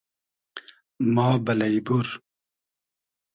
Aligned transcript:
ما 1.13 1.27
بئلݷ 1.45 1.75
بور 1.85 2.07